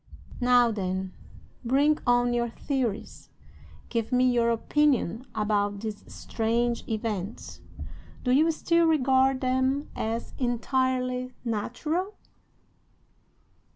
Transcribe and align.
"Now, 0.39 0.71
then, 0.71 1.13
bring 1.63 1.99
on 2.07 2.33
your 2.33 2.49
theories! 2.49 3.29
Give 3.89 4.11
me 4.11 4.31
your 4.33 4.49
opinion 4.49 5.27
about 5.35 5.81
these 5.81 6.03
strange 6.11 6.83
events. 6.89 7.61
Do 8.23 8.31
you 8.31 8.49
still 8.49 8.87
regard 8.87 9.41
them 9.41 9.91
as 9.95 10.33
entirely 10.39 11.33
natural?" 11.45 12.15